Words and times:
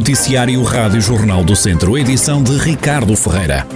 Noticiário 0.00 0.62
Rádio 0.62 0.98
Jornal 0.98 1.44
do 1.44 1.54
Centro, 1.54 1.98
edição 1.98 2.42
de 2.42 2.56
Ricardo 2.56 3.14
Ferreira. 3.14 3.66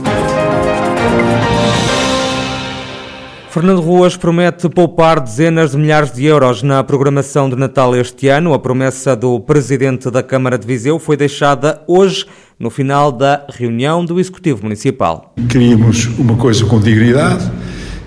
Fernando 3.50 3.82
Ruas 3.82 4.16
promete 4.16 4.66
poupar 4.70 5.20
dezenas 5.20 5.72
de 5.72 5.76
milhares 5.76 6.10
de 6.12 6.24
euros 6.24 6.62
na 6.62 6.82
programação 6.82 7.50
de 7.50 7.56
Natal 7.56 7.94
este 7.94 8.28
ano. 8.28 8.54
A 8.54 8.58
promessa 8.58 9.14
do 9.14 9.38
presidente 9.38 10.10
da 10.10 10.22
Câmara 10.22 10.56
de 10.56 10.66
Viseu 10.66 10.98
foi 10.98 11.14
deixada 11.14 11.82
hoje, 11.86 12.24
no 12.58 12.70
final 12.70 13.12
da 13.12 13.44
reunião 13.50 14.02
do 14.02 14.18
Executivo 14.18 14.62
Municipal. 14.62 15.34
Queríamos 15.50 16.06
uma 16.18 16.36
coisa 16.36 16.64
com 16.64 16.80
dignidade, 16.80 17.52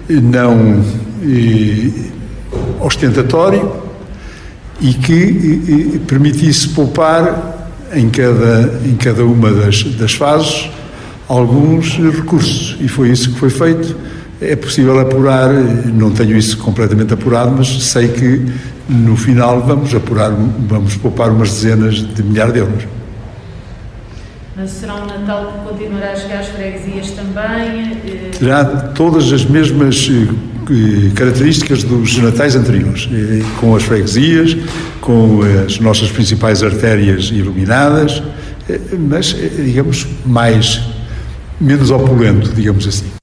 não 0.09 0.83
e, 1.21 2.11
ostentatório 2.81 3.71
e 4.81 4.91
que 4.95 5.13
e, 5.13 5.99
permitisse 6.07 6.69
poupar 6.69 7.56
em 7.93 8.09
cada, 8.09 8.79
em 8.85 8.95
cada 8.95 9.25
uma 9.25 9.51
das, 9.51 9.83
das 9.83 10.13
fases 10.13 10.69
alguns 11.27 11.97
recursos. 11.97 12.77
E 12.79 12.87
foi 12.87 13.09
isso 13.09 13.31
que 13.31 13.39
foi 13.39 13.49
feito 13.49 13.95
é 14.39 14.55
possível 14.55 14.99
apurar, 14.99 15.51
não 15.51 16.11
tenho 16.11 16.37
isso 16.37 16.57
completamente 16.59 17.13
apurado, 17.13 17.55
mas 17.57 17.67
sei 17.83 18.07
que 18.09 18.45
no 18.87 19.17
final 19.17 19.61
vamos 19.61 19.93
apurar, 19.93 20.31
vamos 20.31 20.95
poupar 20.95 21.31
umas 21.31 21.49
dezenas 21.49 21.95
de 21.95 22.23
milhares 22.23 22.53
de 22.53 22.59
euros. 22.59 22.83
Mas 24.55 24.71
será 24.71 24.95
um 24.95 25.05
Natal 25.05 25.53
que 25.53 25.69
continuará 25.69 26.11
a 26.11 26.15
chegar 26.15 26.39
às 26.39 26.47
freguesias 26.47 27.11
também? 27.11 27.95
Terá 28.39 28.65
todas 28.65 29.31
as 29.31 29.45
mesmas 29.45 30.09
eh, 30.09 30.33
características 31.15 31.83
dos 31.83 32.17
natais 32.17 32.55
anteriores, 32.55 33.09
eh, 33.11 33.43
com 33.59 33.75
as 33.75 33.83
freguesias, 33.83 34.55
com 35.01 35.41
as 35.65 35.79
nossas 35.79 36.11
principais 36.11 36.63
artérias 36.63 37.31
iluminadas, 37.31 38.21
eh, 38.69 38.79
mas, 38.97 39.35
digamos, 39.57 40.05
mais, 40.25 40.81
menos 41.59 41.91
opulento, 41.91 42.53
digamos 42.53 42.87
assim. 42.87 43.17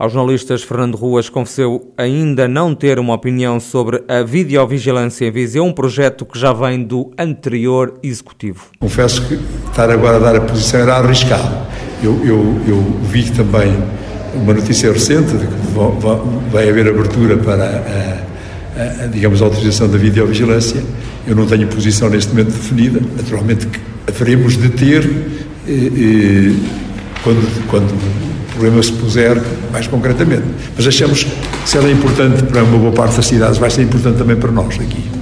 Aos 0.00 0.14
jornalistas, 0.14 0.62
Fernando 0.62 0.96
Ruas 0.96 1.28
confessou 1.28 1.92
ainda 1.94 2.48
não 2.48 2.74
ter 2.74 2.98
uma 2.98 3.12
opinião 3.12 3.60
sobre 3.60 4.02
a 4.08 4.22
videovigilância 4.22 5.26
em 5.26 5.30
Viseu, 5.30 5.62
um 5.62 5.74
projeto 5.74 6.24
que 6.24 6.38
já 6.38 6.54
vem 6.54 6.82
do 6.82 7.10
anterior 7.18 7.98
executivo. 8.02 8.68
Confesso 8.80 9.20
que 9.28 9.38
estar 9.68 9.90
agora 9.90 10.16
a 10.16 10.20
dar 10.20 10.36
a 10.36 10.40
posição 10.40 10.80
era 10.80 10.96
arriscado. 10.96 11.54
Eu, 12.02 12.18
eu, 12.24 12.38
eu 12.66 12.82
vi 13.02 13.30
também 13.30 13.76
uma 14.34 14.54
notícia 14.54 14.92
recente 14.92 15.32
de 15.32 15.46
que 15.46 16.52
vai 16.52 16.68
haver 16.68 16.88
abertura 16.88 17.36
para 17.36 17.64
a, 17.64 18.80
a, 18.80 19.04
a, 19.04 19.06
digamos, 19.06 19.42
a 19.42 19.44
autorização 19.46 19.88
da 19.88 19.98
videovigilância. 19.98 20.82
Eu 21.26 21.36
não 21.36 21.46
tenho 21.46 21.66
posição 21.68 22.08
neste 22.08 22.30
momento 22.30 22.52
definida. 22.52 23.00
Naturalmente 23.16 23.66
que 23.66 23.80
haveremos 24.08 24.56
de 24.56 24.68
ter 24.70 25.04
eh, 25.68 25.70
eh, 25.70 26.52
quando, 27.22 27.68
quando 27.68 28.30
problema 28.60 28.82
se 28.82 28.92
puser 28.92 29.42
mais 29.72 29.86
concretamente. 29.86 30.44
Mas 30.76 30.86
achamos 30.86 31.24
que 31.24 31.32
se 31.64 31.78
ela 31.78 31.88
é 31.88 31.92
importante 31.92 32.42
para 32.42 32.62
uma 32.62 32.78
boa 32.78 32.92
parte 32.92 33.16
das 33.16 33.26
cidades, 33.26 33.58
vai 33.58 33.70
ser 33.70 33.82
importante 33.82 34.18
também 34.18 34.36
para 34.36 34.50
nós 34.50 34.74
aqui. 34.74 35.19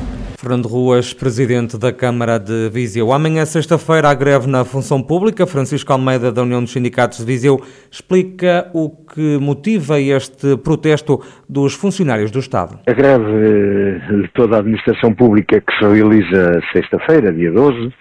Fernando 0.49 0.67
Ruas, 0.67 1.13
presidente 1.13 1.79
da 1.79 1.93
Câmara 1.93 2.39
de 2.39 2.71
Viseu. 2.71 3.13
Amanhã, 3.13 3.45
sexta-feira, 3.45 4.09
há 4.09 4.15
greve 4.15 4.47
na 4.47 4.65
função 4.65 5.03
pública. 5.03 5.47
Francisco 5.47 5.93
Almeida, 5.93 6.33
da 6.33 6.41
União 6.41 6.63
dos 6.63 6.73
Sindicatos 6.73 7.19
de 7.19 7.27
Viseu, 7.27 7.61
explica 7.91 8.71
o 8.73 8.89
que 8.89 9.37
motiva 9.39 10.01
este 10.01 10.57
protesto 10.57 11.23
dos 11.47 11.75
funcionários 11.75 12.31
do 12.31 12.39
Estado. 12.39 12.79
A 12.87 12.93
greve 12.95 14.01
de 14.23 14.29
toda 14.33 14.57
a 14.57 14.61
administração 14.61 15.13
pública 15.13 15.61
que 15.61 15.73
se 15.77 15.85
realiza 15.85 16.63
sexta-feira, 16.73 17.31
dia 17.31 17.53
12, 17.53 17.93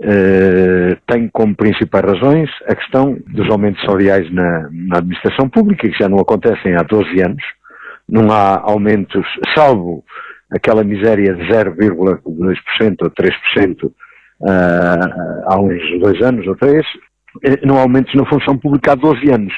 Uh, 0.00 0.94
tem 1.08 1.28
como 1.32 1.56
principais 1.56 2.04
razões 2.04 2.48
a 2.68 2.74
questão 2.76 3.18
dos 3.26 3.50
aumentos 3.50 3.82
salariais 3.82 4.32
na, 4.32 4.68
na, 4.70 4.98
administração 4.98 5.48
pública, 5.48 5.88
que 5.88 5.98
já 5.98 6.08
não 6.08 6.20
acontecem 6.20 6.76
há 6.76 6.84
12 6.84 7.20
anos. 7.20 7.42
Não 8.08 8.30
há 8.30 8.60
aumentos, 8.60 9.26
salvo 9.56 10.04
aquela 10.50 10.82
miséria 10.82 11.34
de 11.34 11.42
0,2% 11.46 12.96
ou 13.02 13.10
3% 13.10 13.84
uh, 13.84 13.92
há 15.44 15.60
uns 15.60 16.00
dois 16.00 16.20
anos 16.22 16.46
ou 16.46 16.56
três, 16.56 16.86
eh, 17.44 17.60
não 17.64 17.78
aumentos 17.78 18.14
na 18.14 18.26
função 18.26 18.56
pública 18.56 18.92
há 18.92 18.94
12 18.94 19.30
anos. 19.30 19.52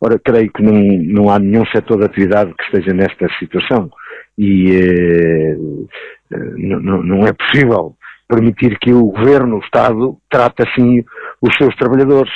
Ora, 0.00 0.18
creio 0.18 0.52
que 0.52 0.62
não, 0.62 0.72
não 0.72 1.30
há 1.30 1.38
nenhum 1.38 1.64
setor 1.66 1.98
de 1.98 2.06
atividade 2.06 2.52
que 2.54 2.64
esteja 2.64 2.92
nesta 2.94 3.28
situação 3.38 3.90
e 4.36 5.56
uh, 5.56 5.88
não, 6.56 7.02
não 7.02 7.26
é 7.26 7.32
possível 7.32 7.96
permitir 8.34 8.78
que 8.78 8.92
o 8.92 9.06
Governo, 9.06 9.56
o 9.56 9.60
Estado, 9.60 10.16
trate 10.28 10.62
assim 10.68 11.04
os 11.40 11.54
seus 11.56 11.74
trabalhadores. 11.76 12.32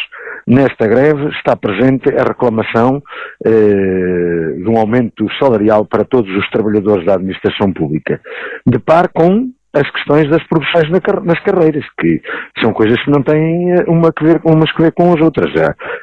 Nesta 0.47 0.86
greve 0.86 1.28
está 1.31 1.56
presente 1.56 2.09
a 2.16 2.22
reclamação 2.22 3.03
eh, 3.44 4.54
de 4.56 4.69
um 4.69 4.78
aumento 4.78 5.26
salarial 5.38 5.84
para 5.84 6.04
todos 6.04 6.31
os 6.34 6.48
trabalhadores 6.50 7.04
da 7.04 7.14
administração 7.14 7.72
pública, 7.72 8.20
de 8.66 8.78
par 8.78 9.08
com 9.08 9.50
as 9.75 9.91
questões 9.91 10.31
das 10.31 10.42
profissões 10.44 10.88
nas 10.91 11.41
carreiras, 11.41 11.84
que 12.00 12.22
são 12.62 12.72
coisas 12.72 12.97
que 13.04 13.10
não 13.10 13.22
têm 13.22 13.72
eh, 13.72 13.84
uma 13.88 14.10
que 14.10 14.25
ver, 14.25 14.41
umas 14.44 14.72
que 14.72 14.82
ver 14.82 14.92
com 14.92 15.12
as 15.12 15.20
outras. 15.20 15.53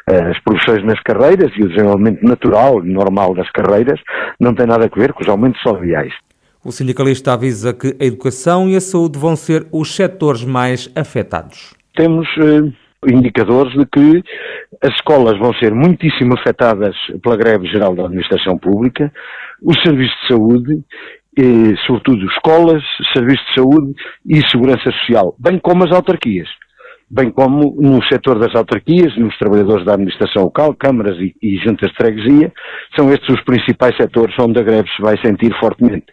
As 0.08 0.40
profissões 0.44 0.84
nas 0.84 1.02
carreiras 1.02 1.52
e 1.58 1.64
o 1.64 1.70
desenvolvimento 1.70 2.22
natural 2.22 2.86
e 2.86 2.92
normal 2.92 3.34
das 3.34 3.50
carreiras 3.52 4.00
não 4.40 4.54
têm 4.54 4.68
nada 4.68 4.86
a 4.86 5.00
ver 5.00 5.14
com 5.14 5.24
os 5.24 5.30
aumentos 5.30 5.62
salariais. 5.64 6.14
O 6.66 6.72
sindicalista 6.72 7.34
avisa 7.34 7.72
que 7.76 7.96
a 8.02 8.06
educação 8.06 8.68
e 8.68 8.76
a 8.76 8.82
saúde 8.82 9.20
vão 9.20 9.36
ser 9.36 9.68
os 9.72 9.96
setores 9.96 10.44
mais 10.44 10.92
afetados. 10.96 11.76
Temos 11.96 12.28
eh, 12.40 13.12
indicadores 13.14 13.72
de 13.74 13.86
que 13.86 14.24
as 14.82 14.92
escolas 14.96 15.38
vão 15.38 15.54
ser 15.54 15.76
muitíssimo 15.76 16.34
afetadas 16.34 16.96
pela 17.22 17.38
greve 17.38 17.68
geral 17.68 17.94
da 17.96 18.06
administração 18.06 18.58
pública, 18.58 19.14
os 19.62 19.80
serviços 19.84 20.20
de 20.22 20.28
saúde, 20.28 20.84
eh, 21.38 21.76
sobretudo 21.86 22.26
escolas, 22.32 22.82
serviços 23.14 23.46
de 23.46 23.54
saúde 23.62 23.94
e 24.26 24.50
segurança 24.50 24.92
social, 24.92 25.36
bem 25.38 25.60
como 25.60 25.84
as 25.84 25.92
autarquias 25.92 26.50
bem 27.10 27.30
como 27.32 27.76
no 27.80 28.04
setor 28.06 28.40
das 28.40 28.56
autarquias, 28.56 29.16
nos 29.18 29.38
trabalhadores 29.38 29.86
da 29.86 29.94
administração 29.94 30.44
local, 30.44 30.74
câmaras 30.74 31.18
e, 31.18 31.36
e 31.42 31.58
juntas 31.58 31.90
de 31.92 31.96
freguesia, 31.96 32.52
são 32.96 33.12
estes 33.12 33.30
os 33.30 33.44
principais 33.44 33.96
setores 33.98 34.36
onde 34.40 34.60
a 34.60 34.64
greve 34.64 34.90
se 34.96 35.02
vai 35.02 35.18
sentir 35.24 35.54
fortemente. 35.60 36.08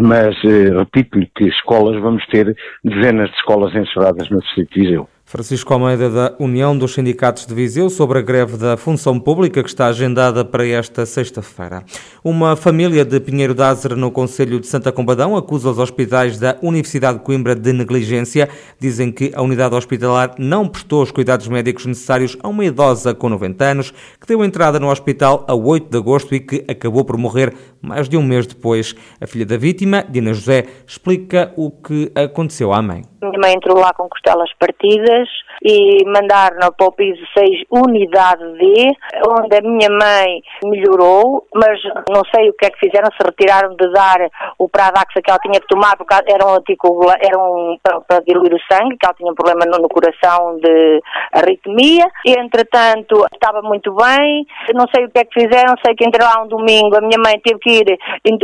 Mas, 0.00 0.36
eh, 0.44 0.76
repito-lhe 0.76 1.30
que 1.34 1.44
escolas, 1.44 2.00
vamos 2.00 2.24
ter 2.26 2.54
dezenas 2.84 3.30
de 3.30 3.36
escolas 3.36 3.74
encerradas 3.74 4.28
no 4.30 4.40
Distrito 4.40 4.74
de 4.74 4.80
Viseu. 4.80 5.08
Francisco 5.32 5.72
Almeida, 5.72 6.10
da 6.10 6.34
União 6.38 6.76
dos 6.76 6.92
Sindicatos 6.92 7.46
de 7.46 7.54
Viseu, 7.54 7.88
sobre 7.88 8.18
a 8.18 8.20
greve 8.20 8.58
da 8.58 8.76
função 8.76 9.18
pública 9.18 9.62
que 9.62 9.68
está 9.70 9.86
agendada 9.86 10.44
para 10.44 10.68
esta 10.68 11.06
sexta-feira. 11.06 11.82
Uma 12.22 12.54
família 12.54 13.02
de 13.02 13.18
Pinheiro 13.18 13.54
d'Ázer, 13.54 13.96
no 13.96 14.10
Conselho 14.10 14.60
de 14.60 14.66
Santa 14.66 14.92
Combadão, 14.92 15.34
acusa 15.34 15.70
os 15.70 15.78
hospitais 15.78 16.38
da 16.38 16.58
Universidade 16.60 17.16
de 17.16 17.24
Coimbra 17.24 17.54
de 17.54 17.72
negligência. 17.72 18.46
Dizem 18.78 19.10
que 19.10 19.32
a 19.34 19.40
unidade 19.40 19.74
hospitalar 19.74 20.34
não 20.38 20.68
prestou 20.68 21.02
os 21.02 21.10
cuidados 21.10 21.48
médicos 21.48 21.86
necessários 21.86 22.36
a 22.42 22.48
uma 22.48 22.66
idosa 22.66 23.14
com 23.14 23.30
90 23.30 23.64
anos, 23.64 23.94
que 24.20 24.26
deu 24.26 24.44
entrada 24.44 24.78
no 24.78 24.90
hospital 24.90 25.46
a 25.48 25.54
8 25.54 25.90
de 25.90 25.96
agosto 25.96 26.34
e 26.34 26.40
que 26.40 26.62
acabou 26.68 27.06
por 27.06 27.16
morrer 27.16 27.54
mais 27.82 28.08
de 28.08 28.16
um 28.16 28.22
mês 28.22 28.46
depois. 28.46 28.94
A 29.20 29.26
filha 29.26 29.44
da 29.44 29.56
vítima, 29.56 30.04
Dina 30.08 30.32
José, 30.32 30.64
explica 30.86 31.52
o 31.56 31.70
que 31.70 32.12
aconteceu 32.14 32.72
à 32.72 32.80
mãe. 32.80 33.02
Minha 33.20 33.38
mãe 33.38 33.54
entrou 33.54 33.78
lá 33.78 33.92
com 33.92 34.08
costelas 34.08 34.50
partidas 34.58 35.28
e 35.64 36.04
mandaram 36.06 36.72
para 36.72 36.86
o 36.86 36.92
piso 36.92 37.22
6 37.36 37.64
unidade 37.70 38.42
D, 38.58 38.90
onde 39.28 39.56
a 39.56 39.60
minha 39.60 39.88
mãe 39.90 40.42
melhorou, 40.64 41.46
mas 41.54 41.80
não 42.08 42.22
sei 42.34 42.50
o 42.50 42.54
que 42.54 42.66
é 42.66 42.70
que 42.70 42.80
fizeram, 42.80 43.08
se 43.12 43.24
retiraram 43.24 43.76
de 43.76 43.92
dar 43.92 44.18
o 44.58 44.68
Pradax 44.68 45.14
que 45.14 45.30
ela 45.30 45.38
tinha 45.38 45.60
que 45.60 45.68
tomar, 45.68 45.96
porque 45.96 46.14
era 46.14 46.44
um 46.46 46.54
anticoagula, 46.54 47.14
era 47.20 47.38
um, 47.38 47.76
para, 47.82 48.20
diluir 48.26 48.54
o 48.54 48.72
sangue, 48.72 48.96
que 48.98 49.06
ela 49.06 49.14
tinha 49.14 49.30
um 49.30 49.34
problema 49.34 49.64
no, 49.66 49.82
no 49.82 49.88
coração 49.88 50.58
de 50.58 51.00
arritmia, 51.32 52.06
e 52.26 52.32
entretanto 52.32 53.24
estava 53.32 53.62
muito 53.62 53.94
bem, 53.94 54.44
não 54.74 54.86
sei 54.92 55.04
o 55.04 55.10
que 55.10 55.20
é 55.20 55.24
que 55.24 55.40
fizeram, 55.40 55.74
sei 55.84 55.94
que 55.94 56.04
entre 56.04 56.22
lá 56.22 56.42
um 56.42 56.48
domingo 56.48 56.96
a 56.96 57.00
minha 57.00 57.18
mãe 57.18 57.40
teve 57.40 57.60
que 57.60 57.71
ir 57.72 57.98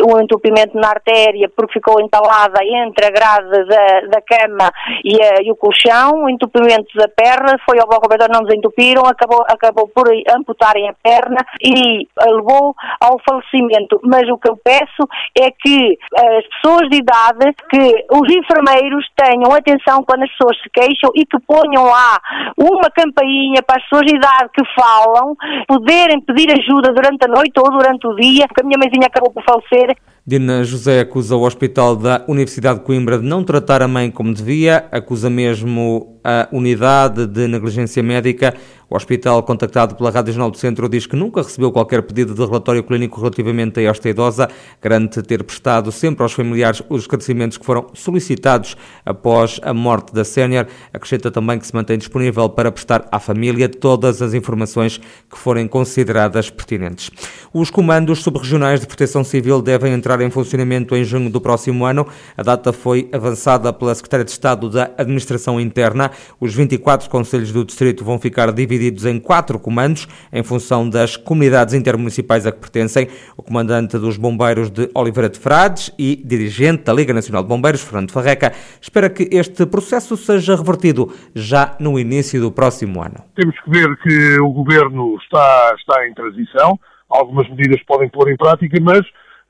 um 0.05 0.21
entupimento 0.21 0.77
na 0.77 0.89
artéria 0.89 1.49
porque 1.55 1.75
ficou 1.75 2.01
entalada 2.01 2.61
entre 2.65 3.07
a 3.07 3.11
grade 3.11 3.51
da, 3.67 4.01
da 4.09 4.21
cama 4.21 4.71
e, 5.05 5.21
a, 5.23 5.43
e 5.43 5.51
o 5.51 5.57
colchão, 5.57 6.25
o 6.25 6.31
entupimento 6.31 6.89
da 6.97 7.09
perna, 7.09 7.59
foi 7.69 7.79
ao 7.79 7.87
bloco 7.87 8.09
não 8.31 8.43
desentupiram, 8.43 9.03
acabou, 9.07 9.45
acabou 9.49 9.89
por 9.89 10.09
amputarem 10.31 10.89
a 10.89 10.95
perna 11.03 11.39
e 11.63 12.07
levou 12.27 12.75
ao 13.01 13.19
falecimento. 13.21 14.01
Mas 14.03 14.29
o 14.29 14.39
que 14.39 14.49
eu 14.49 14.57
peço 14.57 15.05
é 15.37 15.51
que 15.51 15.99
as 16.17 16.47
pessoas 16.57 16.89
de 16.89 16.99
idade, 16.99 17.55
que 17.71 18.07
os 18.11 18.35
enfermeiros 18.35 19.07
tenham 19.17 19.53
atenção 19.53 20.03
quando 20.05 20.25
as 20.25 20.31
pessoas 20.31 20.57
se 20.63 20.71
queixam 20.71 21.11
e 21.15 21.25
que 21.25 21.39
ponham 21.47 21.85
lá 21.85 22.19
uma 22.57 22.91
campainha 22.91 23.63
para 23.63 23.77
as 23.77 23.83
pessoas 23.85 24.07
de 24.07 24.17
idade 24.17 24.51
que 24.55 24.65
falam, 24.75 25.35
poderem 25.67 26.21
pedir 26.21 26.51
ajuda 26.51 26.93
durante 26.93 27.25
a 27.25 27.29
noite 27.29 27.53
ou 27.59 27.71
durante 27.71 28.07
o 28.07 28.15
dia, 28.17 28.47
porque 28.49 28.63
a 28.63 28.67
minha 28.67 28.79
mãezinha 28.79 29.11
acabou 29.19 29.33
por 29.33 29.43
falecer 29.43 29.97
Dina 30.29 30.63
José 30.63 31.01
acusa 31.01 31.35
o 31.37 31.43
Hospital 31.43 31.97
da 31.97 32.23
Universidade 32.29 32.81
de 32.81 32.85
Coimbra 32.85 33.19
de 33.19 33.25
não 33.25 33.43
tratar 33.43 33.81
a 33.81 33.89
mãe 33.89 34.11
como 34.11 34.35
devia, 34.35 34.85
acusa 34.93 35.31
mesmo 35.31 36.21
a 36.23 36.47
unidade 36.53 37.27
de 37.27 37.49
negligência 37.49 38.03
médica. 38.03 38.55
O 38.91 38.97
hospital, 38.97 39.43
contactado 39.43 39.95
pela 39.95 40.11
Rádio 40.11 40.33
Jornal 40.33 40.51
do 40.51 40.57
Centro, 40.57 40.89
diz 40.89 41.05
que 41.05 41.15
nunca 41.15 41.43
recebeu 41.43 41.71
qualquer 41.71 42.01
pedido 42.01 42.35
de 42.35 42.41
relatório 42.41 42.83
clínico 42.83 43.21
relativamente 43.21 43.79
a 43.81 43.83
esta 43.83 44.09
idosa. 44.09 44.49
Garante 44.81 45.23
ter 45.23 45.45
prestado 45.45 45.93
sempre 45.93 46.23
aos 46.23 46.33
familiares 46.33 46.83
os 46.89 47.03
esclarecimentos 47.03 47.59
que 47.59 47.67
foram 47.67 47.89
solicitados 47.93 48.79
após 49.05 49.61
a 49.63 49.75
morte 49.75 50.15
da 50.15 50.25
sénior. 50.25 50.67
Acrescenta 50.91 51.31
também 51.31 51.59
que 51.59 51.67
se 51.67 51.75
mantém 51.75 51.99
disponível 51.99 52.49
para 52.49 52.73
prestar 52.73 53.07
à 53.13 53.21
família 53.21 53.69
todas 53.69 54.23
as 54.23 54.33
informações 54.33 54.99
que 55.31 55.37
forem 55.37 55.69
consideradas 55.69 56.49
pertinentes. 56.49 57.11
Os 57.53 57.69
comandos 57.69 58.23
subregionais 58.23 58.81
de 58.81 58.87
proteção 58.87 59.23
civil 59.23 59.61
devem 59.61 59.93
entrar 59.93 60.19
em 60.23 60.31
funcionamento 60.31 60.97
em 60.97 61.05
junho 61.05 61.29
do 61.29 61.43
próximo 61.43 61.85
ano. 61.85 62.07
A 62.39 62.43
data 62.43 62.73
foi 62.73 63.07
avançada 63.13 63.71
pela 63.71 63.95
Secretaria 63.95 64.25
de 64.25 64.31
Estado 64.31 64.71
da 64.71 64.91
Administração 64.97 65.61
Interna. 65.61 66.11
Os 66.41 66.55
24 66.55 67.11
conselhos 67.11 67.53
do 67.53 67.67
distrito 67.67 68.03
vão 68.03 68.19
ficar 68.19 68.51
divididos 68.51 68.78
em 68.81 69.19
quatro 69.19 69.59
comandos, 69.59 70.07
em 70.33 70.43
função 70.43 70.89
das 70.89 71.17
comunidades 71.17 71.75
intermunicipais 71.75 72.47
a 72.47 72.53
que 72.53 72.59
pertencem. 72.59 73.09
O 73.37 73.43
comandante 73.43 73.99
dos 73.99 74.17
bombeiros 74.17 74.71
de 74.71 74.91
Oliveira 74.95 75.29
de 75.29 75.39
Frades 75.39 75.93
e 75.99 76.17
dirigente 76.17 76.85
da 76.85 76.93
Liga 76.93 77.13
Nacional 77.13 77.43
de 77.43 77.49
Bombeiros, 77.49 77.83
Fernando 77.83 78.11
Farreca, 78.11 78.53
espera 78.81 79.09
que 79.11 79.29
este 79.33 79.67
processo 79.67 80.17
seja 80.17 80.57
revertido 80.57 81.13
já 81.35 81.77
no 81.79 81.99
início 81.99 82.41
do 82.41 82.51
próximo 82.51 83.03
ano. 83.03 83.25
Temos 83.35 83.59
que 83.61 83.71
ver 83.71 83.97
que 83.99 84.41
o 84.41 84.51
governo 84.51 85.17
está, 85.23 85.75
está 85.79 86.09
em 86.09 86.15
transição, 86.15 86.79
algumas 87.09 87.49
medidas 87.49 87.83
podem 87.85 88.09
pôr 88.09 88.31
em 88.31 88.37
prática, 88.37 88.79
mas 88.81 89.01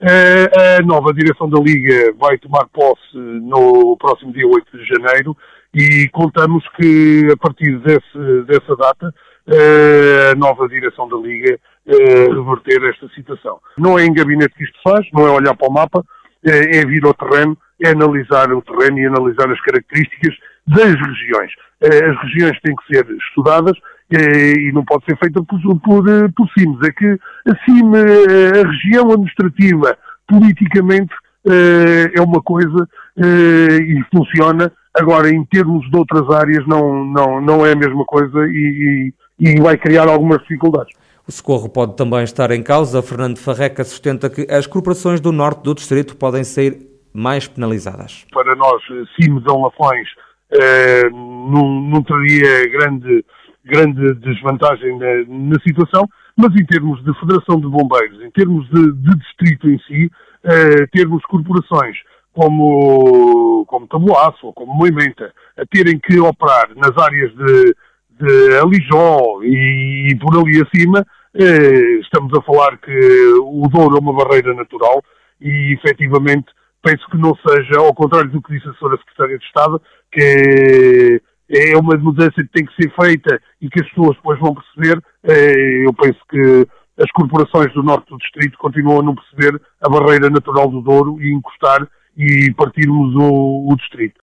eh, 0.01 0.79
a 0.79 0.83
nova 0.83 1.13
direção 1.13 1.51
da 1.51 1.61
Liga 1.61 2.15
vai 2.19 2.39
tomar 2.39 2.67
posse 2.69 3.17
no 3.17 3.97
próximo 3.97 4.33
dia 4.33 4.47
8 4.47 4.79
de 4.79 4.85
janeiro 4.85 5.37
e 5.79 6.09
contamos 6.09 6.65
que 6.77 7.29
a 7.33 7.37
partir 7.37 7.79
desse, 7.79 8.43
dessa 8.47 8.75
data 8.75 9.15
eh, 9.47 10.33
a 10.33 10.35
nova 10.35 10.69
direção 10.69 11.09
da 11.09 11.17
Liga 11.17 11.57
eh, 11.87 12.27
reverter 12.29 12.83
esta 12.91 13.09
situação. 13.15 13.61
Não 13.79 13.97
é 13.97 14.05
em 14.05 14.13
gabinete 14.13 14.55
que 14.57 14.65
isto 14.65 14.79
faz, 14.83 15.07
não 15.13 15.25
é 15.25 15.31
olhar 15.31 15.55
para 15.55 15.69
o 15.69 15.73
mapa, 15.73 16.05
é 16.43 16.85
vir 16.85 17.05
ao 17.05 17.15
terreno, 17.15 17.57
é 17.81 17.91
analisar 17.91 18.53
o 18.53 18.63
terreno 18.63 18.99
e 18.99 19.07
analisar 19.07 19.49
as 19.51 19.61
características 19.61 20.35
das 20.67 20.95
regiões. 20.95 21.53
As 21.81 22.23
regiões 22.23 22.61
têm 22.61 22.75
que 22.75 22.95
ser 22.95 23.07
estudadas 23.11 23.77
e 24.11 24.71
não 24.73 24.85
pode 24.85 25.05
ser 25.05 25.17
feita 25.19 25.43
por, 25.43 25.61
por, 25.81 26.05
por 26.33 26.49
CIMES. 26.57 26.79
É 26.83 26.93
que 26.93 27.19
assim 27.47 27.83
a 27.97 28.69
região 28.69 29.11
administrativa 29.11 29.99
politicamente 30.29 31.15
é 32.17 32.21
uma 32.21 32.41
coisa 32.43 32.89
e 33.21 34.03
funciona 34.15 34.73
Agora, 34.99 35.31
em 35.31 35.45
termos 35.45 35.89
de 35.91 35.97
outras 35.97 36.29
áreas, 36.31 36.67
não, 36.67 37.05
não, 37.05 37.41
não 37.41 37.65
é 37.65 37.73
a 37.73 37.77
mesma 37.77 38.05
coisa 38.05 38.39
e, 38.47 39.13
e, 39.39 39.49
e 39.49 39.61
vai 39.61 39.77
criar 39.77 40.09
algumas 40.09 40.41
dificuldades. 40.41 40.93
O 41.27 41.31
socorro 41.31 41.69
pode 41.69 41.97
também 41.97 42.25
estar 42.25 42.51
em 42.51 42.63
causa. 42.63 43.01
Fernando 43.01 43.39
Farreca 43.39 43.85
sustenta 43.85 44.29
que 44.29 44.51
as 44.51 44.67
corporações 44.67 45.21
do 45.21 45.31
norte 45.31 45.63
do 45.63 45.75
distrito 45.75 46.17
podem 46.17 46.43
ser 46.43 46.79
mais 47.13 47.47
penalizadas. 47.47 48.27
Para 48.33 48.57
nós, 48.57 48.83
CIMES 49.15 49.45
ou 49.47 49.63
Lafões, 49.63 50.09
eh, 50.51 51.09
não, 51.11 51.81
não 51.81 52.03
teria 52.03 52.69
grande, 52.71 53.25
grande 53.65 54.15
desvantagem 54.15 54.99
na, 54.99 55.25
na, 55.29 55.61
situação, 55.61 56.09
mas 56.37 56.53
em 56.57 56.65
termos 56.65 57.05
de 57.05 57.13
Federação 57.21 57.61
de 57.61 57.69
Bombeiros, 57.69 58.21
em 58.23 58.31
termos 58.31 58.69
de, 58.71 58.93
de 58.93 59.17
distrito 59.19 59.69
em 59.69 59.79
si, 59.81 60.11
eh, 60.45 60.87
termos 60.93 61.23
corporações 61.27 61.97
como, 62.39 63.67
como 63.67 63.89
Taboaço 63.89 64.47
ou 64.47 64.53
como 64.53 64.73
Moimenta, 64.73 65.33
a 65.57 65.67
terem 65.67 65.99
que 65.99 66.21
operar 66.21 66.69
nas 66.77 66.97
áreas 66.97 67.35
de, 67.35 67.75
de 68.13 68.57
Alijó 68.59 69.43
e, 69.43 70.13
e 70.13 70.19
por 70.21 70.39
ali 70.39 70.63
acima, 70.63 71.05
eh, 71.35 71.99
estamos 72.01 72.33
a 72.39 72.43
falar 72.43 72.79
que 72.79 72.97
o 73.43 73.69
Douro 73.69 73.97
é 73.97 74.01
uma 74.01 74.13
barreira 74.13 74.55
natural 74.55 75.03
e 75.41 75.75
efetivamente 75.75 76.47
penso 76.81 77.05
que 77.11 77.19
não 77.19 77.35
seja, 77.45 77.81
ao 77.81 77.93
contrário 77.93 78.31
do 78.31 78.41
que 78.41 78.55
disse 78.55 78.69
a 78.69 78.73
Sra. 78.75 78.97
Secretária 78.99 79.37
de 79.37 79.45
Estado, 79.45 79.83
que 80.13 81.21
é 81.51 81.77
uma 81.77 81.97
mudança 81.97 82.37
que 82.37 82.53
tem 82.53 82.65
que 82.65 82.81
ser 82.81 82.95
feita 82.95 83.41
e 83.61 83.69
que 83.69 83.81
as 83.83 83.89
pessoas 83.89 84.15
depois 84.15 84.39
vão 84.39 84.55
perceber, 84.55 85.03
eh, 85.25 85.85
eu 85.85 85.93
penso 85.93 86.21
que 86.31 86.69
as 87.03 87.11
corporações 87.11 87.75
do 87.75 87.83
norte 87.83 88.09
do 88.09 88.19
distrito 88.19 88.57
continuam 88.59 89.01
a 89.01 89.03
não 89.03 89.17
perceber 89.17 89.61
a 89.81 89.89
barreira 89.89 90.31
natural 90.31 90.69
do 90.69 90.81
Douro 90.81 91.21
e 91.21 91.33
encostar 91.33 91.85
e 92.19 92.53
partirmos 92.55 93.15
o, 93.15 93.69
o 93.71 93.77
distrito. 93.77 94.21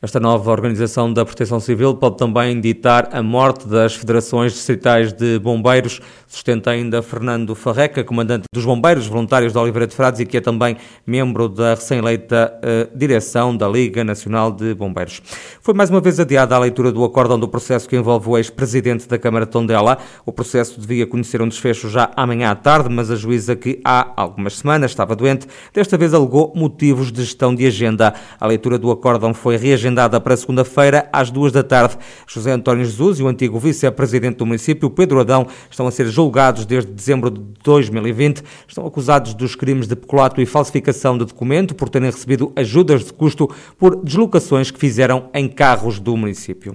Esta 0.00 0.20
nova 0.20 0.52
organização 0.52 1.12
da 1.12 1.24
Proteção 1.24 1.58
Civil 1.58 1.92
pode 1.92 2.18
também 2.18 2.60
ditar 2.60 3.08
a 3.10 3.20
morte 3.20 3.66
das 3.66 3.96
federações 3.96 4.52
distritais 4.52 5.12
de 5.12 5.40
bombeiros, 5.40 6.00
sustenta 6.24 6.70
ainda 6.70 7.02
Fernando 7.02 7.52
Farreca, 7.56 8.04
comandante 8.04 8.44
dos 8.54 8.64
Bombeiros 8.64 9.08
Voluntários 9.08 9.52
de 9.52 9.58
Oliveira 9.58 9.88
de 9.88 9.96
Frades 9.96 10.20
e 10.20 10.26
que 10.26 10.36
é 10.36 10.40
também 10.40 10.76
membro 11.04 11.48
da 11.48 11.74
recém-eleita 11.74 12.60
uh, 12.62 12.96
direção 12.96 13.56
da 13.56 13.66
Liga 13.68 14.04
Nacional 14.04 14.52
de 14.52 14.72
Bombeiros. 14.72 15.20
Foi 15.60 15.74
mais 15.74 15.90
uma 15.90 16.00
vez 16.00 16.20
adiada 16.20 16.54
a 16.54 16.60
leitura 16.60 16.92
do 16.92 17.02
acórdão 17.02 17.36
do 17.36 17.48
processo 17.48 17.88
que 17.88 17.96
envolve 17.96 18.28
o 18.28 18.38
ex-presidente 18.38 19.08
da 19.08 19.18
Câmara 19.18 19.46
de 19.46 19.50
Tondela. 19.50 19.98
O 20.24 20.30
processo 20.30 20.80
devia 20.80 21.08
conhecer 21.08 21.42
um 21.42 21.48
desfecho 21.48 21.88
já 21.88 22.12
amanhã 22.14 22.52
à 22.52 22.54
tarde, 22.54 22.88
mas 22.88 23.10
a 23.10 23.16
juíza 23.16 23.56
que 23.56 23.80
há 23.84 24.12
algumas 24.14 24.58
semanas 24.58 24.92
estava 24.92 25.16
doente, 25.16 25.48
desta 25.74 25.98
vez 25.98 26.14
alegou 26.14 26.52
motivos 26.54 27.10
de 27.10 27.24
gestão 27.24 27.52
de 27.52 27.66
agenda. 27.66 28.14
A 28.38 28.46
leitura 28.46 28.78
do 28.78 28.92
acórdão 28.92 29.34
foi 29.34 29.56
reagendada 29.56 29.87
agendada 29.88 30.20
para 30.20 30.36
segunda-feira, 30.36 31.08
às 31.12 31.30
duas 31.30 31.50
da 31.50 31.62
tarde. 31.62 31.96
José 32.26 32.52
António 32.52 32.84
Jesus 32.84 33.18
e 33.18 33.22
o 33.22 33.28
antigo 33.28 33.58
vice-presidente 33.58 34.36
do 34.36 34.46
município, 34.46 34.90
Pedro 34.90 35.20
Adão, 35.20 35.46
estão 35.70 35.86
a 35.86 35.90
ser 35.90 36.06
julgados 36.06 36.66
desde 36.66 36.92
dezembro 36.92 37.30
de 37.30 37.40
2020. 37.64 38.42
Estão 38.68 38.86
acusados 38.86 39.34
dos 39.34 39.56
crimes 39.56 39.88
de 39.88 39.96
peculato 39.96 40.40
e 40.40 40.46
falsificação 40.46 41.16
de 41.16 41.24
documento 41.24 41.74
por 41.74 41.88
terem 41.88 42.10
recebido 42.10 42.52
ajudas 42.54 43.04
de 43.04 43.12
custo 43.12 43.48
por 43.78 43.96
deslocações 43.96 44.70
que 44.70 44.78
fizeram 44.78 45.30
em 45.32 45.48
carros 45.48 45.98
do 45.98 46.16
município. 46.16 46.74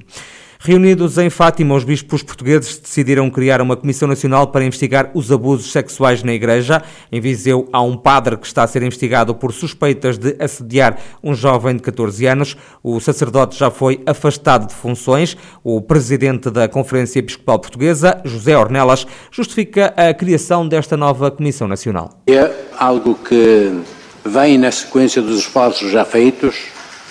Reunidos 0.65 1.17
em 1.17 1.29
Fátima, 1.29 1.75
os 1.75 1.83
bispos 1.83 2.23
portugueses 2.23 2.77
decidiram 2.77 3.29
criar 3.29 3.59
uma 3.59 3.75
Comissão 3.75 4.07
Nacional 4.07 4.47
para 4.47 4.63
investigar 4.63 5.11
os 5.13 5.29
abusos 5.29 5.69
sexuais 5.69 6.23
na 6.23 6.31
Igreja. 6.31 6.81
Em 7.11 7.19
Viseu, 7.19 7.67
há 7.73 7.81
um 7.81 7.97
padre 7.97 8.37
que 8.37 8.47
está 8.47 8.63
a 8.63 8.67
ser 8.67 8.81
investigado 8.81 9.35
por 9.35 9.51
suspeitas 9.51 10.17
de 10.17 10.37
assediar 10.39 10.97
um 11.21 11.35
jovem 11.35 11.75
de 11.75 11.81
14 11.81 12.25
anos. 12.27 12.55
O 12.81 12.97
sacerdote 13.01 13.59
já 13.59 13.69
foi 13.69 14.01
afastado 14.05 14.69
de 14.69 14.73
funções. 14.73 15.35
O 15.65 15.81
presidente 15.81 16.49
da 16.49 16.65
Conferência 16.69 17.19
Episcopal 17.19 17.59
Portuguesa, 17.59 18.21
José 18.23 18.57
Ornelas, 18.57 19.05
justifica 19.29 19.93
a 19.97 20.13
criação 20.13 20.65
desta 20.65 20.95
nova 20.95 21.29
Comissão 21.29 21.67
Nacional. 21.67 22.21
É 22.25 22.49
algo 22.77 23.15
que 23.15 23.81
vem 24.23 24.57
na 24.57 24.71
sequência 24.71 25.21
dos 25.21 25.39
esforços 25.39 25.91
já 25.91 26.05
feitos, 26.05 26.55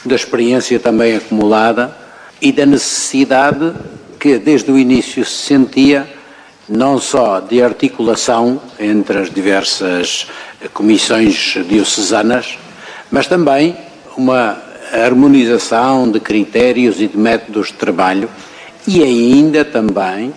da 0.06 0.14
experiência 0.14 0.80
também 0.80 1.16
acumulada 1.16 2.00
e 2.42 2.50
da 2.50 2.66
necessidade 2.66 3.72
que 4.18 4.36
desde 4.36 4.72
o 4.72 4.76
início 4.76 5.24
se 5.24 5.46
sentia 5.46 6.06
não 6.68 6.98
só 6.98 7.38
de 7.38 7.62
articulação 7.62 8.60
entre 8.80 9.18
as 9.18 9.30
diversas 9.30 10.26
comissões 10.74 11.56
diocesanas, 11.68 12.58
mas 13.10 13.28
também 13.28 13.76
uma 14.16 14.60
harmonização 14.92 16.10
de 16.10 16.18
critérios 16.18 17.00
e 17.00 17.06
de 17.06 17.16
métodos 17.16 17.68
de 17.68 17.74
trabalho 17.74 18.28
e 18.86 19.02
ainda 19.02 19.64
também 19.64 20.34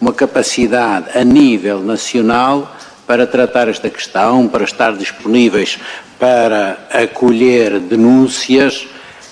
uma 0.00 0.12
capacidade 0.12 1.16
a 1.16 1.22
nível 1.22 1.80
nacional 1.80 2.76
para 3.06 3.26
tratar 3.26 3.68
esta 3.68 3.88
questão, 3.88 4.48
para 4.48 4.64
estar 4.64 4.96
disponíveis 4.96 5.78
para 6.18 6.78
acolher 6.90 7.78
denúncias, 7.78 8.86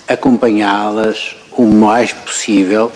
acompanhá-las, 0.07 1.37
o 1.57 1.67
mais 1.67 2.13
possível 2.13 2.91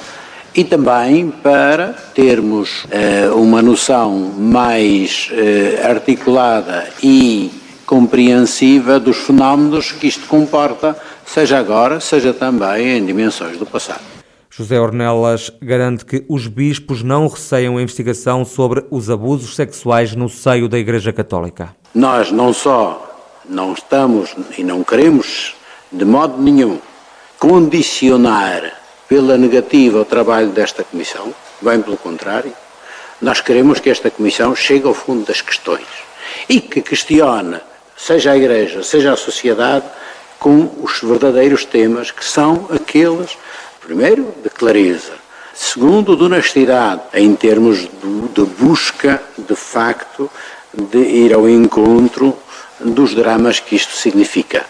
e 0.54 0.64
também 0.64 1.30
para 1.30 1.92
termos 2.14 2.84
uh, 2.84 3.36
uma 3.36 3.60
noção 3.60 4.32
mais 4.38 5.30
uh, 5.30 5.86
articulada 5.86 6.88
e 7.02 7.50
compreensiva 7.84 8.98
dos 8.98 9.18
fenómenos 9.18 9.92
que 9.92 10.06
isto 10.06 10.26
comporta, 10.26 10.96
seja 11.24 11.58
agora, 11.58 12.00
seja 12.00 12.32
também 12.32 12.98
em 12.98 13.04
dimensões 13.04 13.58
do 13.58 13.66
passado. 13.66 14.00
José 14.50 14.80
Ornelas 14.80 15.52
garante 15.60 16.06
que 16.06 16.24
os 16.28 16.46
bispos 16.46 17.02
não 17.02 17.28
receiam 17.28 17.76
a 17.76 17.82
investigação 17.82 18.42
sobre 18.42 18.86
os 18.90 19.10
abusos 19.10 19.54
sexuais 19.54 20.16
no 20.16 20.30
seio 20.30 20.66
da 20.66 20.78
Igreja 20.78 21.12
Católica. 21.12 21.76
Nós 21.94 22.32
não 22.32 22.54
só 22.54 23.02
não 23.48 23.74
estamos 23.74 24.34
e 24.56 24.64
não 24.64 24.82
queremos 24.82 25.54
de 25.92 26.04
modo 26.06 26.42
nenhum 26.42 26.78
condicionar 27.38 28.72
pela 29.08 29.36
negativa 29.36 30.00
o 30.00 30.04
trabalho 30.04 30.48
desta 30.48 30.82
Comissão, 30.84 31.34
bem 31.60 31.80
pelo 31.80 31.96
contrário, 31.96 32.52
nós 33.20 33.40
queremos 33.40 33.80
que 33.80 33.90
esta 33.90 34.10
Comissão 34.10 34.54
chegue 34.54 34.86
ao 34.86 34.94
fundo 34.94 35.24
das 35.24 35.40
questões 35.40 35.86
e 36.48 36.60
que 36.60 36.82
questione 36.82 37.58
seja 37.96 38.32
a 38.32 38.36
Igreja, 38.36 38.82
seja 38.82 39.12
a 39.12 39.16
sociedade, 39.16 39.84
com 40.38 40.70
os 40.82 41.00
verdadeiros 41.00 41.64
temas 41.64 42.10
que 42.10 42.24
são 42.24 42.68
aqueles, 42.70 43.38
primeiro, 43.80 44.34
de 44.42 44.50
clareza, 44.50 45.12
segundo, 45.54 46.14
de 46.14 46.24
honestidade, 46.24 47.00
em 47.14 47.34
termos 47.34 47.88
de 48.34 48.44
busca, 48.58 49.22
de 49.38 49.56
facto, 49.56 50.30
de 50.74 50.98
ir 50.98 51.32
ao 51.32 51.48
encontro 51.48 52.36
dos 52.78 53.14
dramas 53.14 53.58
que 53.60 53.76
isto 53.76 53.96
significa. 53.96 54.66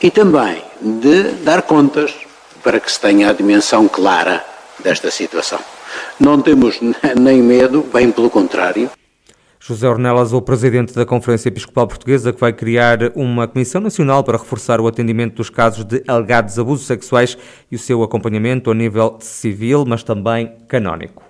E 0.00 0.10
também 0.10 0.62
de 0.80 1.32
dar 1.44 1.62
contas 1.62 2.14
para 2.62 2.80
que 2.80 2.90
se 2.90 3.00
tenha 3.00 3.30
a 3.30 3.32
dimensão 3.32 3.88
clara 3.88 4.44
desta 4.82 5.10
situação. 5.10 5.58
Não 6.18 6.40
temos 6.40 6.80
nem 7.18 7.42
medo, 7.42 7.84
bem 7.92 8.10
pelo 8.10 8.30
contrário. 8.30 8.90
José 9.60 9.88
Ornelas, 9.88 10.32
o 10.32 10.40
presidente 10.40 10.94
da 10.94 11.04
Conferência 11.04 11.48
Episcopal 11.48 11.86
Portuguesa, 11.86 12.32
que 12.32 12.40
vai 12.40 12.52
criar 12.52 12.98
uma 13.14 13.46
Comissão 13.46 13.80
Nacional 13.80 14.22
para 14.22 14.38
reforçar 14.38 14.80
o 14.80 14.86
atendimento 14.86 15.34
dos 15.34 15.50
casos 15.50 15.84
de 15.84 16.02
alegados 16.06 16.58
abusos 16.58 16.86
sexuais 16.86 17.36
e 17.70 17.76
o 17.76 17.78
seu 17.78 18.02
acompanhamento 18.02 18.70
a 18.70 18.74
nível 18.74 19.18
civil, 19.20 19.84
mas 19.86 20.02
também 20.02 20.54
canónico. 20.68 21.27